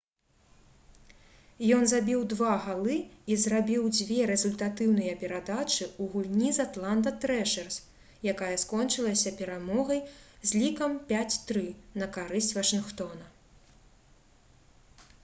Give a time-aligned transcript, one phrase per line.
[1.73, 2.95] ён забіў 2 галы
[3.33, 7.77] і зрабіў 2 рэзультатыўныя перадачы ў гульні з «атланта трэшэрс»
[8.35, 10.03] якая скончылася перамогай
[10.47, 11.65] з лікам 5—3
[12.03, 13.29] на карысць вашынгтона